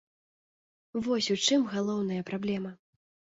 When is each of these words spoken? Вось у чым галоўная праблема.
Вось 1.07 1.27
у 1.35 1.37
чым 1.51 1.67
галоўная 1.75 2.25
праблема. 2.31 2.73